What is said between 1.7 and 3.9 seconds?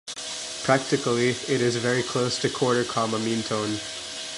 very close to quarter-comma meantone.